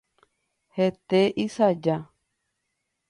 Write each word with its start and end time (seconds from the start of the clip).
Hete 0.77 1.21
ysaja. 1.45 1.97